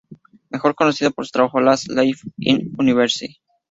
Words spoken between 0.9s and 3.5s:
por su trabajo, Last Life in the Universe.